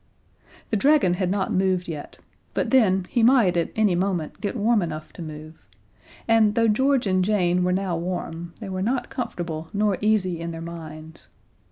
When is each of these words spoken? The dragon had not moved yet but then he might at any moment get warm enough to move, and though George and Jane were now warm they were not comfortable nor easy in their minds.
The 0.71 0.77
dragon 0.77 1.13
had 1.13 1.29
not 1.29 1.53
moved 1.53 1.87
yet 1.87 2.17
but 2.55 2.71
then 2.71 3.05
he 3.11 3.21
might 3.21 3.55
at 3.55 3.69
any 3.75 3.93
moment 3.93 4.41
get 4.41 4.55
warm 4.55 4.81
enough 4.81 5.13
to 5.13 5.21
move, 5.21 5.67
and 6.27 6.55
though 6.55 6.67
George 6.67 7.05
and 7.05 7.23
Jane 7.23 7.63
were 7.63 7.71
now 7.71 7.95
warm 7.95 8.53
they 8.59 8.69
were 8.69 8.81
not 8.81 9.11
comfortable 9.11 9.69
nor 9.73 9.99
easy 10.01 10.39
in 10.39 10.49
their 10.49 10.59
minds. 10.59 11.27